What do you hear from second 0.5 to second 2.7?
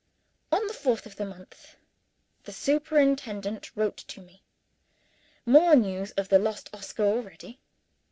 On the fourth of the month, the